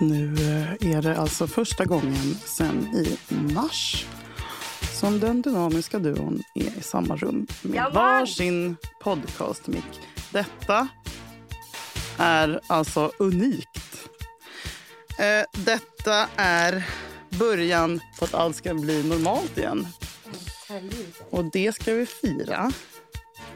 [0.00, 4.06] Nu eh, är det alltså första gången sen i mars
[5.00, 7.92] som den dynamiska duon är i samma rum med Jawohl!
[7.94, 10.00] varsin podcastmick.
[10.32, 10.88] Detta
[12.18, 14.08] är alltså unikt.
[15.18, 16.84] Eh, detta är
[17.30, 19.86] början på att allt ska bli normalt igen.
[21.30, 22.72] Och det ska vi fira.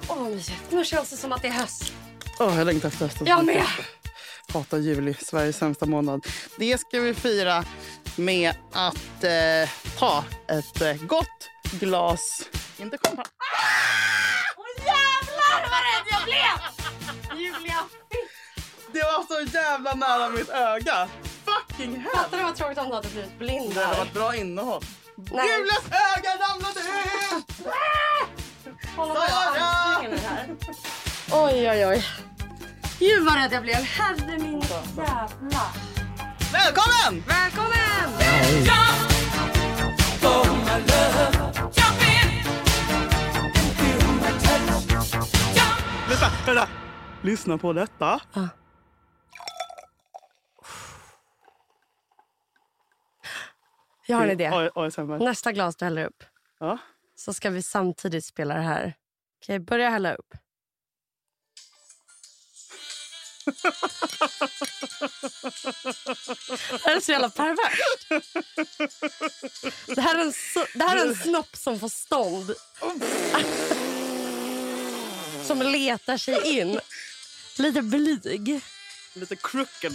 [0.08, 0.62] Åh, mysigt.
[0.70, 1.92] Nu känns det som att det är höst.
[2.38, 3.26] Åh, jag längtar efter hösten.
[3.26, 3.64] Jag med.
[4.52, 6.26] Hatar juli, Sveriges sämsta månad.
[6.56, 7.64] Det ska vi fira
[8.16, 12.42] med att eh, ta ett eh, gott glas...
[12.78, 13.28] Inte champagne.
[14.56, 17.40] Åh jävlar vad rädd jag blev!
[17.40, 17.78] Julia,
[18.92, 21.08] Det var så jävla nära mitt öga.
[21.44, 22.10] Fucking hell!
[22.14, 24.82] fattar du vad tråkigt om du hade blivit blind Det hade varit bra innehåll.
[25.16, 25.46] Nej.
[25.48, 25.84] Julias
[26.16, 27.66] öga ramlade ut!
[28.96, 30.08] På Sara!
[31.32, 32.04] Oj, oj, oj.
[32.98, 33.74] Gud vad rädd jag blev.
[33.76, 35.62] Herre min jävla.
[36.52, 37.24] Välkommen!
[37.26, 38.18] Välkommen!
[46.08, 46.68] Vänta, vänta.
[47.22, 48.20] Lyssna på detta.
[54.06, 54.70] Jag har en idé.
[55.24, 56.24] Nästa glas du häller upp
[56.60, 56.78] Ja.
[57.14, 58.94] så ska vi samtidigt spela det här.
[59.42, 60.34] Okej, börja hälla upp.
[66.70, 68.08] Det här är så jävla perverst.
[69.86, 72.54] Det här är en, so- det här är en snopp som får stånd.
[75.46, 76.80] Som letar sig in.
[77.58, 78.60] Lite blyg.
[79.14, 79.92] Lite crooked.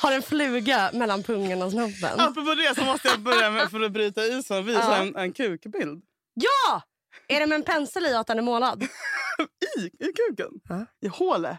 [0.00, 2.20] Har en fluga mellan pungen och snoppen.
[2.20, 4.96] Apropå det så måste jag börja med, för att bryta isen och visa Ja.
[4.96, 6.02] en, en kukbild.
[6.34, 6.82] Ja!
[7.28, 8.82] Är det med en pensel i att den är målad?
[9.78, 10.50] I, I kuken?
[10.68, 10.86] Ja.
[11.00, 11.58] I hålet?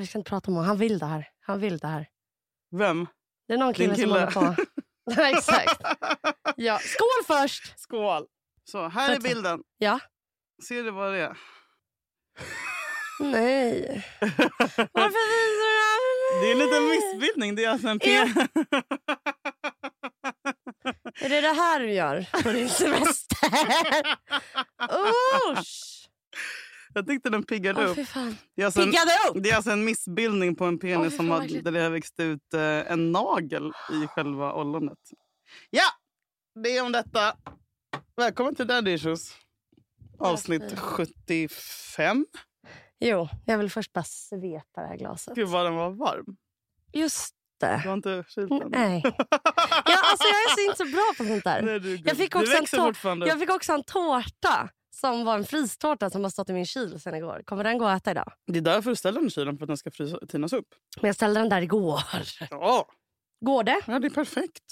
[0.00, 0.68] Vi ska inte prata om honom.
[0.68, 1.28] Han vill det här.
[1.40, 2.06] Han vill det här.
[2.76, 3.06] Vem?
[3.48, 4.56] Det är någon kille, Din som håller kille.
[5.16, 5.20] på.
[5.22, 5.80] Exakt.
[6.56, 6.78] Ja.
[6.78, 7.78] Skål först!
[7.80, 8.26] Skål!
[8.64, 9.28] Så, här är Vänta.
[9.28, 9.60] bilden.
[9.78, 10.00] Ja.
[10.68, 11.36] Ser du vad det är?
[13.20, 14.06] Nej.
[14.92, 16.00] Varför visar du det här
[16.40, 17.54] Det är en liten missbildning.
[17.54, 18.28] Det är alltså en Ja.
[18.34, 18.48] pen...
[21.20, 23.48] Är det det här du gör på din semester?
[25.58, 25.93] Usch!
[26.94, 27.96] Jag tyckte den piggade Åh, upp.
[28.54, 29.42] Det är, alltså en, upp!
[29.42, 32.20] det är alltså en missbildning på en penis fy som har, där det har växt
[32.20, 32.60] ut eh,
[32.92, 34.98] en nagel i själva ollonet.
[35.70, 35.84] Ja,
[36.62, 37.36] det är om detta.
[38.16, 39.34] Välkommen till Daddy Issues.
[40.18, 40.78] Avsnitt fint.
[40.80, 42.26] 75.
[43.00, 45.34] Jo, jag vill först bara svepa det här glaset.
[45.34, 46.36] Gud vad den var varm.
[46.92, 47.76] Just Du det.
[47.76, 48.70] har inte kylt den?
[48.70, 49.02] Nej.
[49.04, 49.12] Ja,
[50.10, 51.62] alltså jag är så inte så bra på sånt där.
[51.66, 53.26] Nej, du, Jag fick du också en växer tå- fortfarande.
[53.28, 57.00] Jag fick också en tårta som var en fristårta som har stått i min kyl
[57.00, 57.42] sen igår.
[57.44, 58.32] Kommer den gå att äta idag?
[58.46, 60.66] Det är därför du ställer den i kylen, för att den ska frysa, tinas upp.
[61.00, 62.00] Men jag ställde den där igår.
[62.50, 62.86] Ja,
[63.40, 63.80] Går det?
[63.86, 64.64] ja det är perfekt.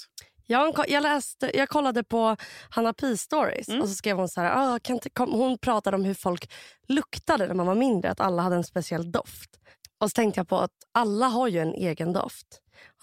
[0.47, 2.37] Jag, jag, läste, jag kollade på
[2.69, 3.81] Hanna Pi stories Mm.
[3.81, 4.51] och så skrev hon så här.
[4.75, 6.51] Ah, kan inte, kom, hon pratade om hur folk
[6.87, 8.11] luktade när man var mindre.
[8.11, 9.59] Att alla hade en speciell doft.
[9.99, 12.47] Och så tänkte jag på att alla har ju en egen doft.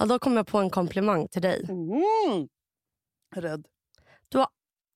[0.01, 1.67] Och då kom jag på en komplimang till dig.
[1.69, 2.49] Mm.
[3.37, 3.67] Rädd.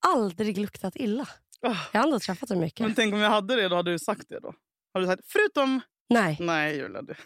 [0.06, 1.29] Aldrig luktat illa.
[1.61, 2.81] Jag har ändå träffat dig mycket.
[2.87, 4.55] Men tänk om jag hade det, då hade du sagt det då?
[4.95, 5.81] Har du sagt förutom...
[6.09, 7.03] Nej, Nej, Julia.
[7.03, 7.17] Det.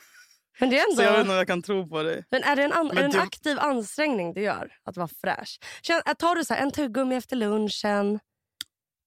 [0.60, 1.20] men det är Så jag vet ändå...
[1.20, 2.24] inte om jag kan tro på dig.
[2.30, 5.08] Men är det en, an, är det en du- aktiv ansträngning du gör att vara
[5.08, 5.58] fräsch?
[5.82, 8.20] Känn, tar du så här, en tuggummi efter lunchen?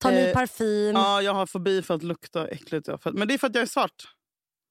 [0.01, 0.95] Tar ny Eh, parfym?
[0.95, 2.89] Ja, jag har fobi för att lukta äckligt.
[3.13, 4.03] Men det är för att jag är svart.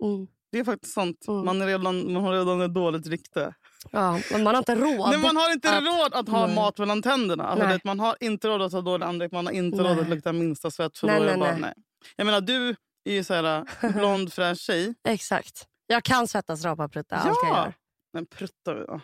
[0.05, 0.27] Mm.
[0.53, 1.25] Det är faktiskt sant.
[1.29, 1.45] Mm.
[1.45, 3.55] Man, är redan, man har redan ett dåligt rykte.
[3.91, 5.11] Ja, men man har inte råd.
[5.11, 6.55] Nej, man har inte att- råd att ha Nej.
[6.57, 7.47] mat mellan tänderna.
[7.47, 9.33] Alltså, det, man har inte råd att ha dålig andedräkt.
[9.33, 9.87] Man har inte Nej.
[9.95, 10.99] råd att lukta minsta svett.
[10.99, 11.75] För Nej, nej, jag, bara, nej.
[12.17, 14.95] jag menar, du är ju så här, blond, fräsch tjej.
[15.09, 15.67] Exakt.
[15.87, 17.17] Jag kan svettas, rapa prutta.
[17.17, 17.57] Allt jag Ja.
[17.65, 17.73] gör.
[18.13, 18.85] Men prutta...
[18.89, 19.01] Ja.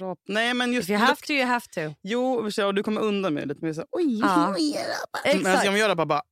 [0.00, 0.18] Rap.
[0.28, 1.94] Nej, men just If you have to, you have to.
[2.02, 4.54] Jo, och du kommer undan med lite mer så oj, Ja.
[4.58, 4.76] oj,
[5.24, 5.44] Exakt.
[5.44, 6.22] Men jag gör det bara,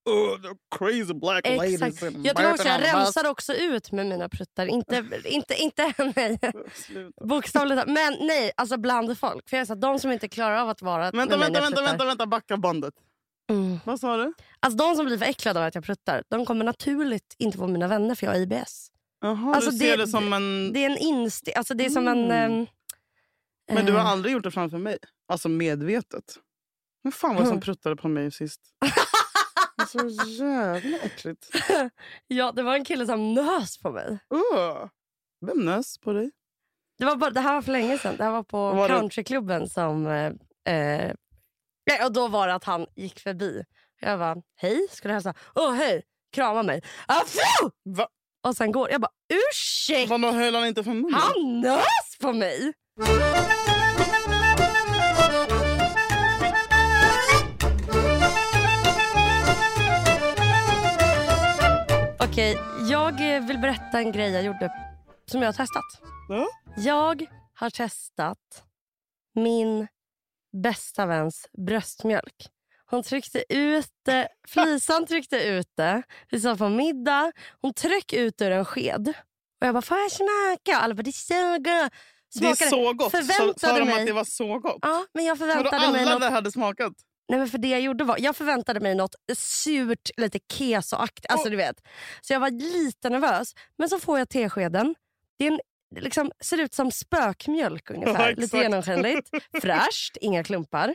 [0.79, 1.83] crazy black ladies.
[1.83, 2.03] Exakt.
[2.03, 4.67] in Jag tror också jag rensar också ut med mina pruttar.
[4.67, 6.39] Inte, inte, inte nej,
[7.25, 7.83] bokstavligt.
[7.87, 9.49] Men nej, alltså bland folk.
[9.51, 11.83] För jag är så de som inte klarar av att vara Vänta, vänta, jag vänta,
[11.83, 12.95] vänta, vänta, backa bandet.
[13.51, 13.79] Mm.
[13.85, 14.33] Vad sa du?
[14.61, 17.69] Alltså de som blir för äcklade av att jag pruttar, de kommer naturligt inte vara
[17.71, 18.89] mina vänner för jag har IBS.
[19.21, 20.73] Jaha, Alltså, du ser det- det, som en...
[20.73, 21.49] Det är en inst...
[21.57, 22.31] Alltså det är som en...
[22.31, 22.67] Mm.
[23.73, 24.99] Men du har eh, aldrig gjort det framför mig?
[25.29, 26.39] Alltså medvetet?
[27.03, 28.61] Men fan var det som pruttade på mig sist?
[29.89, 31.49] Så jävla äckligt.
[32.27, 34.19] Ja, det var en kille som nös på mig.
[34.35, 34.89] Uh.
[35.47, 36.31] Vem nös på dig?
[36.99, 38.17] Det, var bara, det här var för länge sedan.
[38.17, 40.07] Det här var på Var det- countryklubben som...
[40.07, 40.33] Eh,
[40.75, 41.13] eh,
[42.05, 43.65] och då var det att han gick förbi.
[44.01, 45.35] Jag bara, hej, skulle hälsa.
[45.55, 46.03] Åh, hej,
[46.33, 46.83] krama mig.
[48.47, 51.15] Och sen går jag bara, ursäkta, höll han inte för munnen?
[51.15, 52.73] han nös på mig.
[52.99, 53.09] Okej,
[62.91, 64.73] jag eh, vill berätta en grej jag gjorde
[65.27, 65.83] som jag har testat.
[66.29, 66.49] Ja.
[66.77, 68.65] Jag har testat
[69.35, 69.87] min
[70.63, 72.49] bästa väns bröstmjölk.
[72.87, 76.03] Hon tryckte ut det, Flisan tryckte ut det.
[76.31, 77.33] Vi satt på middag.
[77.61, 79.13] Hon tryck ut ur en sked.
[79.61, 80.81] Och jag bara, får jag smaka?
[80.81, 81.13] Alla bara, det är
[82.41, 82.59] gott.
[82.59, 83.11] Det är Smakade- så gott.
[83.11, 84.01] Förväntade sa de mig.
[84.01, 84.79] att det var så gott?
[84.83, 86.93] Ja, men jag förväntade mig alla något där hade smakat?
[87.29, 91.27] Nej, men för det jag gjorde var, jag förväntade mig något surt, lite kesoaktigt.
[91.33, 91.77] Alltså, Och- du vet.
[92.21, 93.53] Så jag var lite nervös.
[93.79, 94.95] Men så får jag teskeden.
[95.39, 95.61] Det är en,
[96.01, 98.29] liksom, ser ut som spökmjölk ungefär.
[98.31, 99.29] Ja, lite genomskinligt.
[99.63, 100.95] Fräscht, inga klumpar.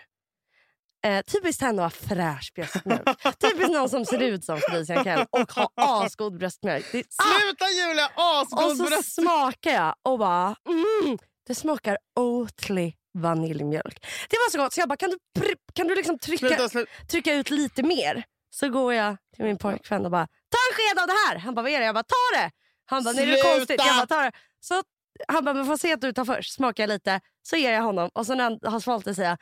[1.06, 3.04] Eh, typiskt henne att ha fräsch bröstmjölk.
[3.40, 6.86] typiskt någon som ser ut som Felicia Kell och har asgod bröstmjölk.
[6.92, 7.40] Det, ah!
[7.40, 8.06] Sluta Julia!
[8.16, 9.14] Och Asgod så bröst!
[9.16, 10.56] smakar jag och bara...
[10.70, 11.18] Mm,
[11.52, 14.06] det smakar Oatly vaniljmjölk.
[14.30, 16.92] Det var så gott så jag bara, kan du, kan du liksom trycka, Sluta, sluta.
[17.08, 18.24] trycka ut lite mer?
[18.50, 21.38] Så går jag till min pojkvän och bara, ta en sked av det här!
[21.40, 21.86] Han bara, vad är det?
[21.86, 22.52] Jag bara, ta det!
[22.86, 23.82] Han bara, nej det är konstigt.
[23.86, 24.32] Jag bara, ta det.
[24.60, 24.84] Så
[25.28, 26.54] han bara, men får se att du tar först.
[26.54, 28.10] Smakar jag lite, så ger jag honom.
[28.14, 29.38] Och så när han har svalt det säger jag,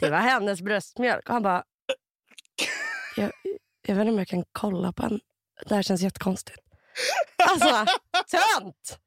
[0.00, 1.28] det var hennes bröstmjölk.
[1.28, 1.64] Och han bara,
[3.16, 3.32] jag,
[3.86, 5.20] jag vet inte om jag kan kolla på en.
[5.66, 6.58] Det här känns jättekonstigt.
[7.48, 7.86] Alltså,
[8.30, 8.98] tönt!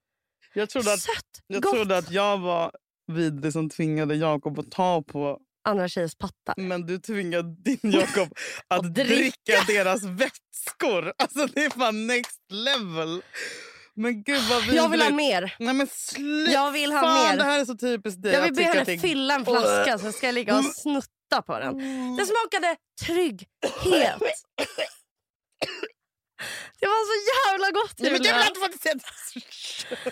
[0.55, 1.73] Jag trodde att Sött, jag, gott.
[1.73, 2.71] trodde att jag var
[3.11, 6.53] vidrig som tvingade Jakob att ta på Andra tjejers pattar.
[6.61, 8.33] men du tvingade din Jakob
[8.67, 9.15] att dricka.
[9.15, 11.13] dricka deras vätskor.
[11.17, 13.21] Alltså det är fan next level.
[13.93, 14.75] Men gud vad vidrigt.
[14.75, 15.55] Jag vill ha mer.
[15.59, 16.51] Nej men sluta.
[16.51, 17.37] Jag vill ha fan, mer.
[17.37, 18.33] Det här är så typiskt dig.
[18.33, 21.59] Jag vill be henne att fylla en flaska så ska jag ligga och snutta på
[21.59, 21.77] den.
[22.17, 22.75] Det smakade
[23.05, 24.21] trygghet.
[26.85, 27.17] Det var så
[27.49, 28.31] jävla gott Nej, men Julia.
[28.31, 28.99] jag vill inte få det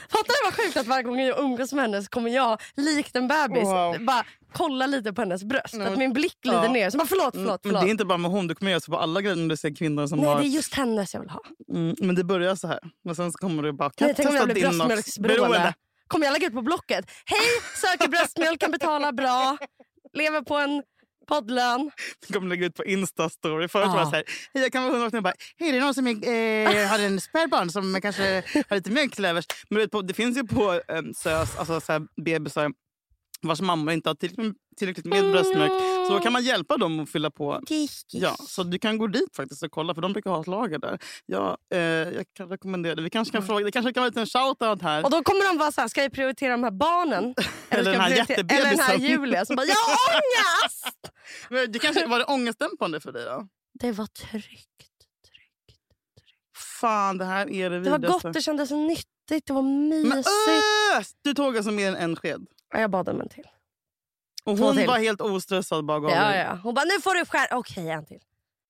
[0.10, 3.16] Fattar du vad sjukt att varje gång jag umgås med henne så kommer jag likt
[3.16, 4.06] en bebis Wow.
[4.06, 4.24] bara
[4.54, 5.74] kolla lite på hennes bröst.
[5.74, 6.72] Nej, att min blick glider Ja.
[6.72, 6.90] ner.
[6.90, 7.82] Så bara förlåt, Mm, förlåt, Men förlåt.
[7.84, 9.58] det är inte bara med hon, du kommer göra så på alla grejer när du
[9.58, 10.40] ser kvinnor som Nej, har...
[10.42, 11.42] det är just hennes jag vill ha.
[11.74, 12.80] Mm, men det börjar så här.
[13.06, 15.74] Men sen så kommer du bara, Nej, tänk om jag blir bröstmjölksberoende.
[16.08, 17.06] Kommer jag lägga ut på Blocket.
[17.26, 17.40] Hej,
[17.82, 19.58] söker bröstmjölk, kan betala bra.
[20.14, 20.84] Lever på en
[21.28, 21.92] poddlön.
[22.28, 23.68] Du kommer lägga ut på Insta-story.
[23.68, 24.00] Förut var Ja.
[24.00, 24.24] det så här,
[24.54, 27.22] hej jag kan vara hundra och bara, hej det är någon som eh, har en
[27.22, 29.46] spädbarn som kanske har lite mjölk till övers.
[29.70, 32.72] Men det finns ju på eh, SÖS, alltså så här, bebisar
[33.44, 35.72] vars mamma inte har tillräckligt, tillräckligt med bröstmjölk.
[36.08, 37.62] Så då kan man hjälpa dem att fylla på.
[38.12, 40.80] Ja, så du kan gå dit faktiskt och kolla för de brukar ha ett lager
[40.80, 41.00] där.
[41.26, 43.02] Ja, eh, jag kan rekommendera det.
[43.02, 44.94] Vi kanske kan fråga, det kanske kan vara en liten shoutout här.
[44.94, 45.06] Mm.
[45.06, 47.36] Och då kommer de vara så här, ska vi prioritera de här barnen?
[47.70, 48.98] Eller den här Eller den här.
[48.98, 51.12] Julia som bara, jag har ångest!
[51.50, 53.48] Men det kanske, var det ångestdämpande för dig då?
[53.80, 54.44] Det var tryggt.
[54.44, 54.70] tryggt.
[56.82, 60.28] Fan, det här är det Det var gott, det kändes nyttigt, det var Men mysigt.
[60.98, 61.12] ös!
[61.24, 62.46] Du tog alltså mer än en sked.
[62.74, 63.48] Ja, jag bad om en till.
[64.44, 64.88] Och hon till.
[64.88, 66.60] var helt ostressad bara gav Ja, ja.
[66.64, 67.58] Hon bara, nu får du skära.
[67.58, 68.20] Okej, en till.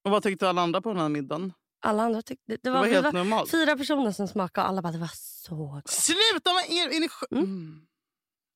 [0.06, 1.54] Och vad tyckte alla andra på den här middagen?
[1.82, 2.44] Alla andra tyckte...
[2.48, 3.52] Det, det Det var, var vi helt var normalt.
[3.52, 5.88] fyra personer som smakade och alla bara, det var så gott.
[5.90, 6.54] Sluta!
[6.54, 7.46] Vad är, är ni sj- Mm.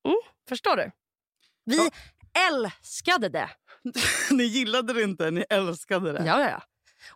[0.06, 0.16] mm.
[0.48, 0.90] Förstår du?
[1.64, 1.90] Vi Ja.
[2.48, 3.50] älskade det.
[4.30, 6.24] Ni gillade det inte, ni älskade det.
[6.26, 6.62] Ja, ja.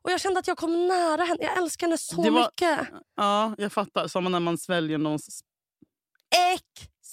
[0.03, 1.39] Och jag kände att jag kom nära henne.
[1.45, 2.89] Jag älskar henne så Det var- mycket.
[3.17, 4.09] Ja, jag fattar.
[4.09, 5.45] Som när man sväljer någons...
[6.55, 6.92] Exakt.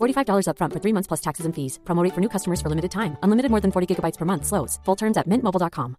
[0.00, 1.78] $45 upfront for three months plus taxes and fees.
[1.84, 3.16] Promo rate for new customers for limited time.
[3.22, 4.44] Unlimited more than 40 gigabytes per month.
[4.46, 4.80] Slows.
[4.84, 5.94] Full terms at mintmobile.com.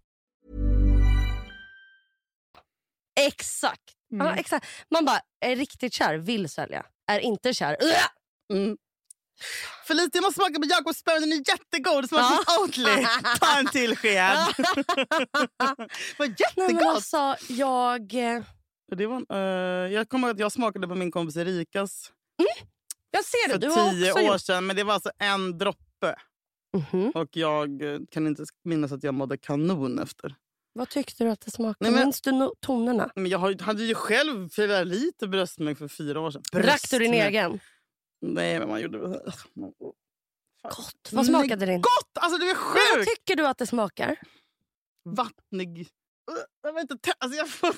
[3.20, 3.82] Exakt.
[4.08, 4.66] Ja, exakt.
[4.90, 6.86] Man bara, är riktigt kär, vill sälja.
[7.10, 7.76] Är inte kär!
[8.52, 8.76] Mm.
[9.88, 11.10] Felicia, jag måste smaka på Jakobs spö.
[11.20, 12.04] Den är jättegod.
[12.04, 12.42] Det smakar Ja.
[12.46, 13.06] som Oatly.
[13.40, 14.36] Ta en till sked.
[16.18, 16.86] Vad jättegott.
[16.86, 18.14] alltså, jag...
[18.14, 18.42] eh,
[18.96, 22.12] Det var, eh, jag kommer ihåg att jag smakade på min kompis Erikas
[23.16, 24.40] Jag ser det, för du har tio också år gjort.
[24.40, 24.66] sedan.
[24.66, 26.16] Men det var alltså en droppe uppe.
[26.92, 27.10] Mhm.
[27.10, 30.34] Och jag eh, kan inte minnas att jag mådde kanon efter.
[30.72, 31.76] Vad tyckte du att det smakade?
[31.80, 33.10] Nej, men- Minns du no- tonerna?
[33.14, 36.42] Men jag hade ju själv flera liter bröstmjölk för fyra år sedan.
[36.52, 37.60] Drack du din egen?
[38.20, 39.20] Nej, men man gjorde väl...
[40.62, 41.08] Gott.
[41.12, 41.80] Vad smakade din?
[41.80, 42.18] Gott!
[42.20, 43.08] Alltså det är Men vad sjukt!
[43.16, 44.16] tycker du att det smakar?
[45.04, 45.88] Vattnig.
[46.62, 47.12] Jag vet inte.
[47.18, 47.72] Alltså jag får,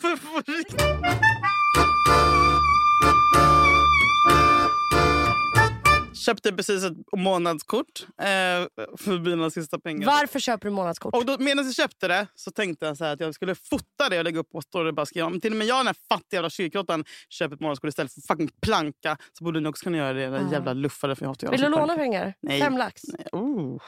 [6.19, 8.27] Köpte precis ett månadskort eh,
[8.99, 10.07] för mina sista pengar.
[10.07, 11.15] Varför köper du månadskort?
[11.15, 14.19] Och då, medan jag köpte det så tänkte jag så att jag skulle fota det
[14.19, 15.97] och lägga upp på story och bara skriva om till och med jag den här
[16.09, 19.97] fattiga jävla kyrkråttan köper ett månadskort istället för fucking planka så borde ni också kunna
[19.97, 20.27] göra det.
[20.27, 20.53] Den Ja.
[20.53, 22.35] jävla luffare för jag hatar Vill du låna pengar?
[22.41, 22.61] Nej.
[22.61, 23.03] Fem lax.
[23.05, 23.79] Nej, Oh.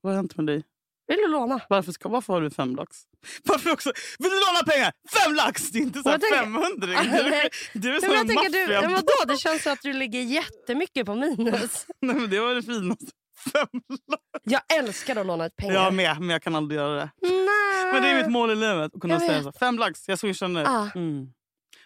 [0.00, 0.62] Vad har hänt med dig?
[1.12, 1.60] Vill du låna?
[1.68, 2.96] Varför, ska, varför har du fem lax?
[3.44, 3.92] Varför också?
[4.18, 4.92] Vill du låna pengar?
[5.10, 5.70] Fem lax!
[5.70, 6.68] Det är inte så här tänker- 500.
[6.86, 6.86] Du,
[7.30, 7.50] Nej.
[7.74, 8.80] du är som en jag tänker, du, maffia.
[8.80, 9.12] men vadå?
[9.26, 11.86] Det känns som att du ligger jättemycket på minus.
[12.00, 13.06] Nej, men det var det finaste.
[13.52, 13.68] Fem
[14.08, 14.22] lax.
[14.44, 15.74] Jag älskar att låna ut pengar.
[15.74, 17.10] Jag med, men jag kan aldrig göra det.
[17.22, 17.92] Nej.
[17.92, 18.94] Men det är mitt mål i livet.
[18.94, 19.52] Att kunna säga så.
[19.52, 20.64] Fem lax, jag swishar nu.
[20.66, 20.90] Ah.
[20.94, 21.26] Mm.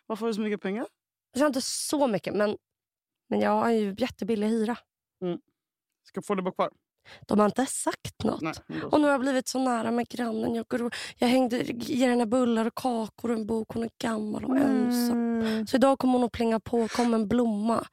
[0.06, 0.87] Varför har du så mycket pengar?
[1.33, 2.56] Jag har inte så mycket, men,
[3.30, 4.76] men jag har ju jättebillig hyra.
[6.09, 6.71] Ska få det bara kvar?
[7.27, 8.41] De har inte sagt något.
[8.43, 8.55] Nej.
[8.93, 10.55] Och nu har jag blivit så nära med grannen.
[10.55, 13.67] Jag, går och, jag hängde, ger henne bullar och kakor och en bok.
[13.69, 15.41] Hon är gammal och ensam.
[15.41, 15.67] Mm.
[15.67, 17.87] Så idag kommer hon att plinga på kom en blomma.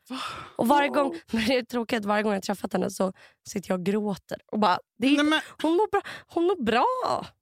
[0.58, 3.14] Och varje gång, men det är tråkigt, varje gång jag träffat henne så
[3.50, 4.38] sitter jag och gråter.
[4.52, 6.86] Och bara, det är, Nej, men, hon, mår bra, hon mår bra,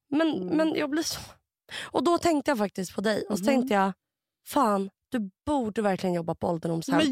[0.09, 0.57] men, Mm.
[0.57, 1.19] men jag blir så...
[1.83, 3.23] Och då tänkte jag faktiskt på dig.
[3.29, 3.47] Och så Mhm.
[3.47, 3.93] tänkte jag,
[4.47, 6.97] fan, du borde verkligen jobba på ålderdomshem.
[6.97, 7.05] men!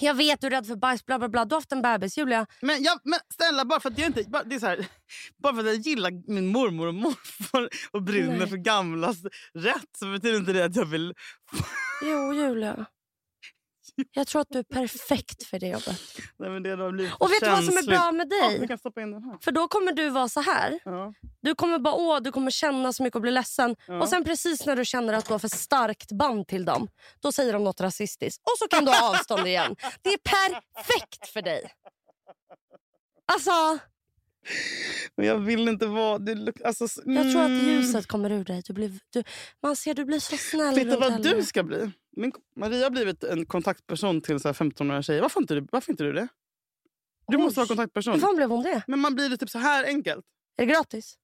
[0.00, 1.44] Jag vet du är rädd för bajs, bla bla bla.
[1.44, 2.46] Du har haft en bebis, Julia.
[2.60, 4.24] Men, jag, men snälla, bara för att jag inte...
[4.28, 4.86] Bara, det är så här,
[5.42, 8.48] bara för att jag gillar min mormor och morfar och brinner Nej.
[8.48, 9.16] för gamlas
[9.54, 11.14] rätt så betyder inte det att jag vill...
[12.02, 12.86] Jo, Julia.
[14.12, 16.00] Jag tror att du är perfekt för det jobbet.
[16.38, 18.58] Nej, men det har blivit Och vet du vad som är bra med Ja, dig?
[18.68, 19.42] här.
[19.44, 20.78] För då kommer du vara så här.
[20.84, 21.12] Ja.
[21.40, 23.76] Du kommer bara åh, du kommer känna så mycket och bli ledsen.
[23.86, 24.00] Ja.
[24.00, 26.88] Och sen precis när du känner att du har för starkt band till dem,
[27.20, 28.42] då säger de något rasistiskt.
[28.42, 29.76] Och så kan du ha avstånd igen.
[30.02, 31.72] Det är perfekt för dig.
[33.32, 33.78] Alltså,
[35.16, 36.18] Men jag vill inte vara...
[36.18, 37.66] Luk- alltså, s- jag tror att mm.
[37.66, 38.62] ljuset kommer ur dig.
[38.66, 39.24] Du blir, du,
[39.62, 41.34] man ser du blir så snäll du runt vad henne.
[41.34, 41.90] du ska bli?
[42.16, 45.22] Min, Maria har blivit en kontaktperson till så här 15-åriga tjejer.
[45.22, 46.28] Varför inte, du, varför inte du det?
[47.28, 47.42] Du Oj.
[47.42, 48.14] måste vara kontaktperson.
[48.14, 48.82] Hur fan blev hon det?
[48.86, 50.24] Men man blir det typ så här enkelt.
[50.56, 51.14] Är det gratis?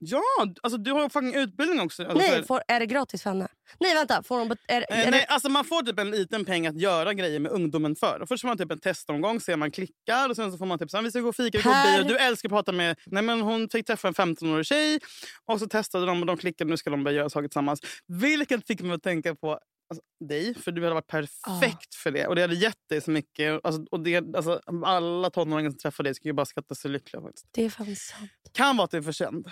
[0.00, 0.22] Ja,
[0.62, 2.02] alltså du har fucking utbildning också.
[2.04, 3.48] Alltså, så Nej, får, är det gratis för henne?
[3.80, 4.22] Nej, vänta.
[4.22, 6.66] Får hon, bet- är, Eh, är nej, det, alltså man får typ en liten peng
[6.66, 8.24] att göra grejer med ungdomen för.
[8.28, 10.90] Först får man typ en testomgång, ser man klickar och sen så får man typ
[10.90, 12.08] så här, vi ska gå och fika, vi går Per- bio.
[12.08, 12.96] Du älskar att prata med...
[13.06, 14.98] Nej men hon fick träffa en 15-årig tjej
[15.44, 17.80] och så testade de och de klickade, nu ska de börja göra saker tillsammans.
[18.06, 19.50] Vilket fick mig att tänka på
[19.90, 22.26] alltså, dig, för du hade varit perfekt för det.
[22.26, 23.60] Och det hade gett dig så mycket.
[23.64, 27.22] Alltså, och det, alltså, alla tonåringar som träffar dig skulle ju bara skatta sig lyckliga.
[27.22, 27.46] Faktiskt.
[27.50, 28.30] det är fan sant.
[28.52, 29.46] Kan vara att det är för känd.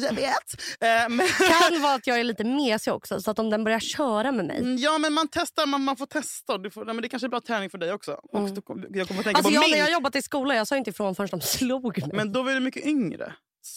[0.00, 0.54] Jag vet.
[0.80, 1.26] Eh, men...
[1.28, 4.44] kan vara att jag är lite mesig också, så att om den börjar köra med
[4.46, 4.58] mig.
[4.58, 5.66] Mm, Ja, men man testar.
[5.66, 6.58] Man, man får testa.
[6.58, 8.12] Du får, men det kanske är bra träning för dig också.
[8.12, 8.54] Och Mm.
[8.54, 9.70] då kom- jag kommer att tänka Alltså på jag, min.
[9.70, 12.10] när jag jobbat i skolan, jag sa inte ifrån förrän de slog mig.
[12.12, 13.34] Men då var du mycket yngre.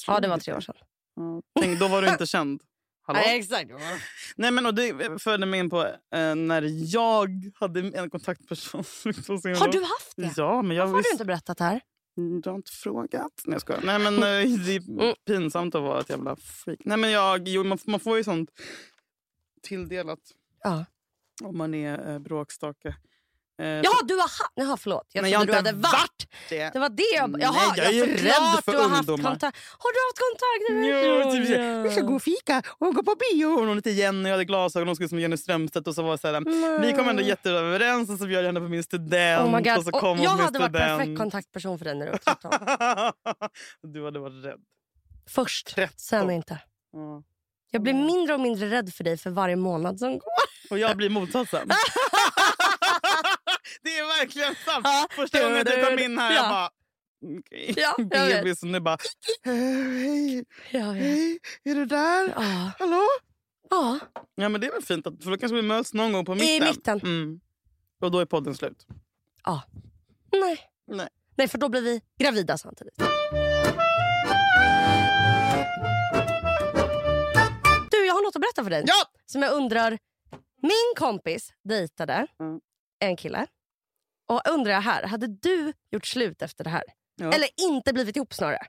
[0.07, 0.75] ja, det var tre år sedan.
[1.15, 2.61] Ja, tänk, då var du inte känd.
[3.07, 3.19] Hallå?
[3.25, 3.71] Nej, exakt.
[4.35, 5.83] Nej, men, och det förde mig in på
[6.15, 8.83] eh, när jag hade en kontaktperson.
[9.05, 10.31] Har du haft det?
[10.37, 11.81] Ja, men jag Varför har du inte berättat det här?
[12.17, 13.41] Mm, Du har inte frågat.
[13.45, 13.81] Nej, jag skojar.
[13.85, 15.15] Nej, men eh, det är Mm.
[15.25, 16.79] pinsamt att vara ett jävla freak.
[16.85, 18.49] Nej, men jag, jo, man, man får ju sånt
[19.61, 20.19] tilldelat
[20.63, 20.85] Ja.
[21.43, 22.95] om man är eh, bråkstake.
[23.59, 24.51] Eh, Jaha, du har haft...
[24.55, 25.07] Jaha, förlåt.
[25.13, 26.27] Jag Men trodde jag du hade varit.
[26.49, 26.69] det.
[26.73, 27.29] Det var det jag...
[27.31, 29.29] Nej, Jaha, jag är såklart rädd för du har haft ungdomar.
[29.31, 29.57] kontakt.
[29.77, 30.63] Har du haft kontakt?
[30.95, 31.81] Ja, typ, Ja.
[31.83, 33.45] Vi ska gå och fika och gå på bio.
[33.45, 34.87] Och hon hette Jenny och hade glasögon.
[34.87, 35.87] Hon skulle som Jenny Strömstedt.
[35.87, 38.67] Och så var så här, vi kom ändå jätteöverens och så bjöd jag henne på
[38.67, 39.41] min student.
[39.41, 39.77] Oh my God.
[39.77, 40.73] Och så Och kom hon jag hade varit student.
[40.99, 43.93] perfekt kontaktperson för dig när du var 13.
[43.93, 44.59] du hade varit rädd.
[45.29, 45.93] Först, 13.
[45.97, 46.59] sen inte.
[46.93, 47.23] Ja.
[47.71, 50.21] Jag blir mindre och mindre rädd för dig för varje månad som går.
[50.69, 51.69] Och jag blir motsatsen.
[54.35, 54.81] är verkligen sant.
[54.83, 55.07] Ja.
[55.11, 56.49] Första gången jag kom in här, jag Ja.
[56.49, 56.69] bara...
[57.39, 57.73] Okej.
[57.77, 58.43] Ja, jag vet.
[58.43, 58.93] Bebis och nu bara...
[59.45, 62.33] "Eh, Hej, hej, är du där?
[62.35, 62.71] Ja.
[62.79, 63.01] Hallå?
[63.69, 63.99] ja.
[64.35, 66.35] Ja men det är väl fint, att, för då kanske vi möts någon gång på
[66.35, 66.67] mitten.
[66.69, 66.99] mitten.
[66.99, 67.39] Mm.
[68.01, 68.85] Och då är podden slut.
[69.45, 69.63] ja.
[70.31, 70.59] Nej.
[70.91, 71.07] Nej.
[71.35, 72.93] Nej, för då blir vi gravida samtidigt.
[77.91, 78.83] Du, jag har något att berätta för dig.
[78.87, 78.93] Ja!
[79.25, 79.97] Som jag undrar...
[80.61, 82.59] Min kompis dejtade Mm.
[82.99, 83.47] en kille.
[84.27, 86.83] Och undrar jag här, hade du gjort slut efter det här?
[87.15, 87.31] Ja.
[87.33, 88.65] Eller inte blivit ihop snarare?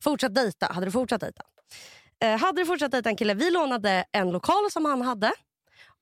[0.00, 0.66] Fortsatt dejta?
[0.66, 1.42] Hade du fortsatt dejta?
[2.24, 3.34] Eh, hade du fortsatt dejta en kille?
[3.34, 5.32] Vi lånade en lokal som han hade.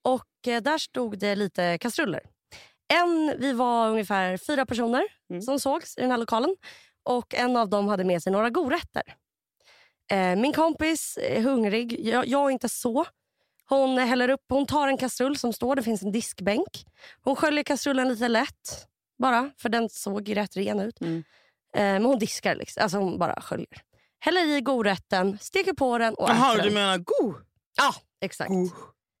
[0.01, 2.21] Och eh, där stod det lite kastruller.
[2.93, 5.41] En, vi var ungefär fyra personer Mm.
[5.41, 6.55] som sågs i den här lokalen.
[7.03, 9.01] Och En av dem hade med sig några godrätter.
[10.11, 12.05] Eh, min kompis är hungrig.
[12.07, 13.05] Jag, jag är inte så.
[13.69, 16.85] Hon häller upp, hon tar en kastrull som står, det finns en diskbänk.
[17.21, 18.87] Hon sköljer kastrullen lite lätt
[19.19, 21.01] bara, för den såg rätt ren ut.
[21.01, 21.23] Mm.
[21.73, 22.83] Eh, men hon diskar, liksom.
[22.83, 23.81] alltså hon bara sköljer.
[24.19, 26.73] Häller i godrätten, steker på den och Jaha, äter du den.
[26.73, 27.33] menar go?
[27.77, 28.49] Ja, exakt.
[28.49, 28.69] go.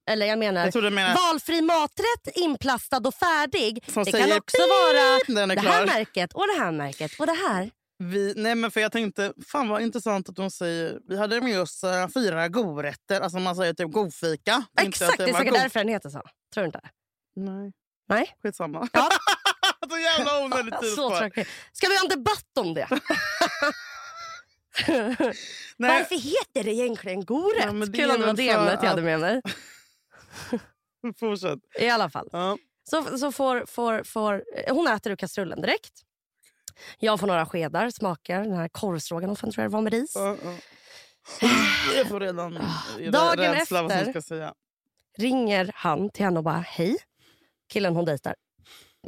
[0.09, 3.83] Eller jag menar, Jag du menade valfri maträtt inplastad och färdig.
[3.91, 7.71] som det kan också vara det här märket och det här märket och det här.
[7.99, 11.61] Vi, nej men för jag tänkte, fan vad intressant att de säger, vi hade med
[11.61, 14.55] oss uh, fyra godrätter, alltså man säger typ godfika.
[14.55, 16.21] Inte att Exakt, det är säkert god- därför den heter så.
[16.53, 16.81] Tror du inte?
[17.35, 17.71] Nej,
[18.09, 18.35] Nej.
[18.43, 18.87] skitsamma.
[18.93, 19.09] Ja.
[19.89, 21.47] så jävla onödigt tid tråkigt.
[21.73, 22.87] Ska vi ha en debatt om det?
[24.87, 27.63] Nej, Varför heter det egentligen gorätt?
[27.65, 29.41] Ja, det Kul om det var det ämnet jag hade med mig.
[31.19, 31.59] fortsätt.
[31.79, 32.29] I alla fall.
[32.31, 32.57] Ja.
[32.89, 35.93] Så, så får, får, får, hon äter ur kastrullen direkt.
[36.99, 40.11] Jag får några skedar, smakar den här korvstroganoffen tror jag det var med ris.
[40.15, 40.53] Ja, ja.
[41.95, 44.53] Jag får redan Ah, Dagen rädsla efter-
[45.17, 46.97] ringer han till henne och bara hej.
[47.69, 48.35] Killen hon dejtar,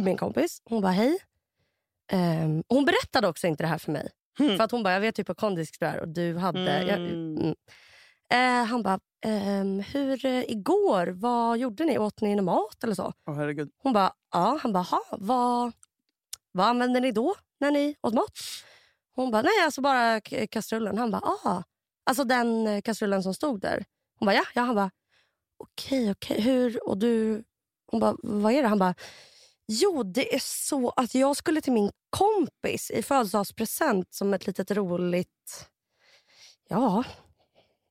[0.04, 0.62] min kompis.
[0.66, 1.18] Hon bara hej.
[2.12, 4.10] Ehm, hon berättade också inte det här för mig.
[4.38, 4.58] Hmm.
[4.58, 6.72] För att hon bara, jag vet hypokondrisk du är och du hade...
[6.72, 6.88] Mm.
[6.88, 7.56] Jag, mm.
[8.32, 11.98] Eh, han bara, ehm, hur eh, igår, vad gjorde ni?
[11.98, 13.14] Åt ni någon mat eller så?
[13.28, 13.72] Åh herregud.
[13.84, 14.60] Hon bara, ja.
[14.62, 15.72] Han bara, "Ha, vad,
[16.52, 18.32] vad använde ni då när ni åt mat?
[19.16, 20.98] Hon bara, nej alltså bara kastrullen.
[20.98, 21.64] Han bara, ah.
[22.04, 23.86] Alltså den eh, kastrullen som stod där.
[24.20, 24.44] Hon bara, ja.
[24.56, 24.62] ja.
[24.62, 24.92] Han bara,
[25.58, 26.42] okej, okej.
[26.42, 26.88] Hur?
[26.90, 27.44] Och du?
[27.92, 28.68] Hon bara, vad är det?
[28.68, 28.96] Han bara,
[29.72, 34.72] jo det är så att jag skulle till min kompis i födelsedagspresent som ett litet
[34.72, 35.70] roligt,
[36.70, 37.04] ja,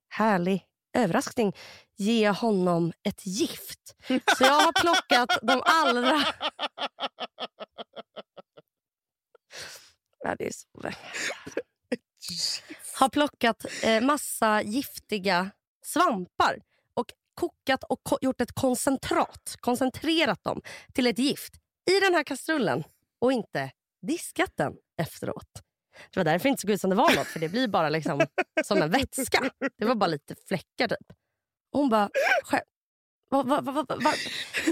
[0.09, 1.57] härlig överraskning
[1.97, 3.97] ge honom ett gift.
[4.09, 6.25] Så jag har plockat de allra...
[10.19, 10.91] Ja, det är så...
[12.99, 15.51] Har plockat eh, massa giftiga
[15.85, 16.61] svampar
[16.95, 19.57] och kokat och ko- gjort ett koncentrat.
[19.61, 20.62] Koncentrerat dem
[20.95, 21.55] till ett gift
[21.90, 22.85] i den här kastrullen
[23.20, 23.70] och inte
[24.07, 24.72] diskat den
[25.03, 25.48] efteråt.
[26.11, 27.88] Det var därför det inte såg ut som det var något, för det blir bara
[27.88, 28.20] liksom
[28.64, 29.51] som en vätska.
[29.79, 31.07] Det var bara lite fläckar typ.
[31.72, 32.11] Och hon bara,
[32.46, 32.61] "Skä-
[33.31, 34.12] va, va, va, va, va,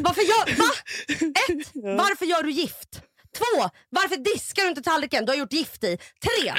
[0.02, 0.70] varför gör, va?
[1.08, 3.02] Ett, varför gör du gift?
[3.38, 5.96] Två, varför diskar du inte tallriken du har gjort gift i?
[5.96, 6.52] Tre,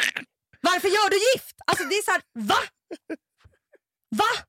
[0.62, 1.56] varför gör du gift?
[1.68, 2.56] Alltså det är så här, va?
[4.16, 4.46] Va?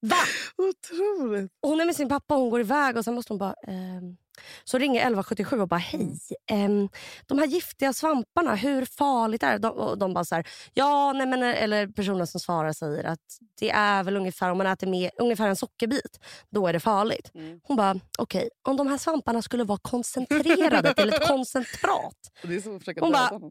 [0.00, 0.16] Va?
[0.56, 1.52] Otroligt.
[1.62, 3.54] Hon är med sin pappa och hon går iväg och sen måste hon bara...
[3.66, 4.16] ehm,
[4.64, 6.18] så ringer 1177 och bara hej.
[6.46, 6.88] ehm,
[7.26, 9.58] de här giftiga svamparna, hur farligt är det?
[9.58, 13.38] De, och de bara så här, ja, nej men, eller personen som svarar säger att
[13.60, 17.30] det är väl ungefär om man äter med ungefär en sockerbit, då är det farligt.
[17.34, 17.60] Mm.
[17.62, 22.16] Hon bara, okej, om de här svamparna skulle vara koncentrerade till ett koncentrat.
[22.42, 23.50] Det är så att försöka Hon bara- honom.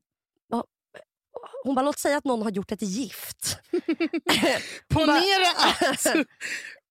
[1.64, 3.60] Hon bara, låt säga att någon har gjort ett gift.
[4.94, 5.50] Ponera
[5.92, 6.06] att...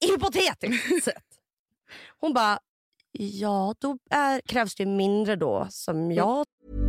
[0.11, 1.24] Hypotetiskt sett.
[2.20, 2.58] Hon bara,
[3.18, 6.88] ja då är, krävs det mindre då som jag mm.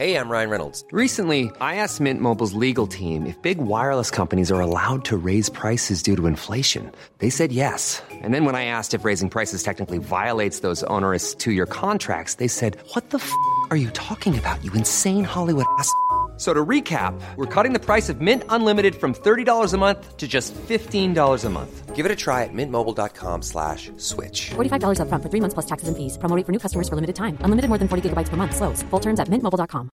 [0.00, 0.84] Hey, I'm Ryan Reynolds.
[0.92, 5.50] Recently, I asked Mint Mobile's legal team if big wireless companies are allowed to raise
[5.50, 6.90] prices due to inflation.
[7.18, 8.02] They said yes.
[8.10, 12.36] And then when I asked if raising prices technically violates those onerous two year contracts,
[12.36, 13.30] they said, What the f
[13.70, 15.92] are you talking about, you insane Hollywood ass?
[16.40, 20.26] So to recap, we're cutting the price of Mint Unlimited from $30 a month to
[20.26, 21.94] just $15 a month.
[21.94, 24.50] Give it a try at mintmobile.com slash switch.
[24.56, 26.16] $45 upfront for three months plus taxes and fees.
[26.16, 27.36] Promo rate for new customers for limited time.
[27.44, 28.56] Unlimited more than 40 gigabytes per month.
[28.56, 28.82] Slows.
[28.90, 29.90] Full terms at mintmobile.com.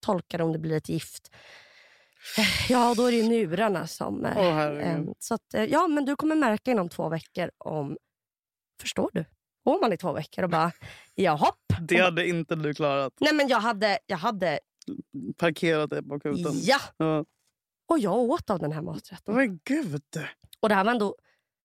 [0.00, 1.30] tolkar om det blir ett gift.
[2.68, 4.24] Ja, då är det ju njurarna som...
[4.24, 5.08] Åh, herregud.
[5.08, 7.96] eh, så att, eh, ja, men du kommer märka inom två veckor om...
[8.80, 9.24] Förstår du?
[9.68, 10.72] Går man i två veckor och bara,
[11.14, 11.52] jaha.
[11.80, 13.12] Det hade inte du klarat.
[13.20, 14.60] Nej men jag hade, jag hade,
[15.36, 16.52] Parkerat det på akuten.
[16.54, 16.80] ja.
[16.96, 17.24] Ja.
[17.88, 19.34] Och jag åt av den här maträtten.
[19.34, 20.02] Men gud.
[20.60, 21.16] Och det här var ändå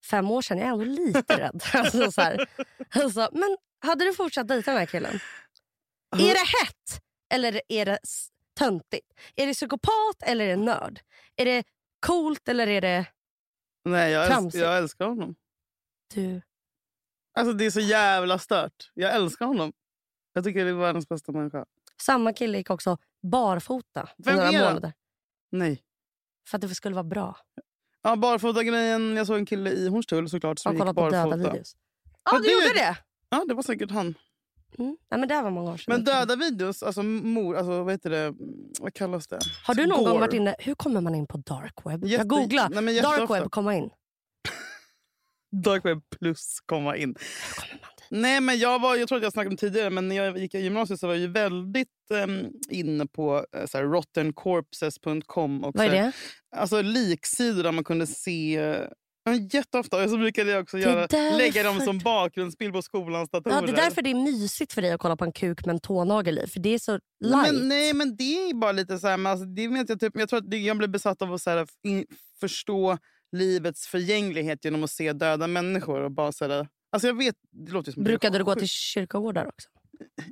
[0.09, 1.63] fem år sedan, jag är ändå lite rädd.
[1.73, 2.49] Alltså, så här.
[2.89, 5.19] Alltså, men hade du fortsatt dejta den här killen?
[6.15, 7.01] Är det hett
[7.33, 7.99] eller är det
[8.59, 9.07] töntigt?
[9.35, 10.99] Är det psykopat eller är det nörd?
[11.35, 11.63] Är det
[12.05, 13.05] coolt eller är det
[13.85, 14.63] Nej, jag, älsk, Tramsigt.
[14.63, 15.35] jag älskar honom.
[16.13, 16.41] du?
[17.33, 18.91] Alltså Det är så jävla stört.
[18.93, 19.73] Jag älskar honom.
[20.33, 21.65] Jag tycker det är världens bästa människa.
[22.01, 24.59] Samma kille gick också barfota Vem några är det?
[24.59, 24.93] månader.
[25.51, 25.83] Nej.
[26.47, 27.37] För att det skulle vara bra.
[28.01, 29.15] Ja, barfota-grejen.
[29.15, 31.23] Jag såg en kille i Hornstull såklart som gick kollat på barfota.
[31.37, 31.75] döda videos.
[32.25, 32.97] Ja, Men du det- gjorde det?
[33.29, 34.13] Ja, det var säkert han.
[34.77, 34.97] Mm.
[35.11, 35.93] Nej, men det var många år sedan.
[35.95, 38.33] Men döda videos, alltså mor, alltså vad heter det?
[38.79, 39.39] Vad kallas det?
[39.65, 40.55] Har du någon gång varit inne...
[40.59, 42.03] Hur kommer man in på dark web?
[42.05, 42.69] Jätte- jag googlar.
[42.81, 43.89] Nej, dark web, komma in.
[45.63, 47.15] Kommer plus komma in.
[48.09, 50.55] Nej, men jag, var, jag tror att jag snackade om tidigare, men när jag gick
[50.55, 55.63] i gymnasiet så var jag ju väldigt um, inne på uh, så här, rottencorpses.com.
[55.63, 56.11] Och, Vad är så det?
[56.55, 58.77] Alltså liksidor där man kunde se...
[59.51, 60.03] Jätteofta.
[60.03, 63.55] Och så brukade jag också göra, lägga dem som bakgrundsbild på skolans datorer.
[63.55, 65.73] Ja, det är därför det är mysigt för dig att kolla på en kuk med
[65.73, 66.47] en tånagel i.
[66.47, 67.53] För det är så light.
[67.53, 69.17] Men, nej, men det är bara lite så här...
[69.17, 71.41] Men alltså, det vet jag, typ, jag tror att det, jag blev besatt av att
[71.41, 72.05] så här, in,
[72.39, 72.97] förstå
[73.33, 76.01] livets förgänglighet genom att se döda människor.
[76.03, 79.45] Och bara så här, alltså jag vet, det låter som Brukade du gå till kyrkogårdar
[79.47, 79.69] också?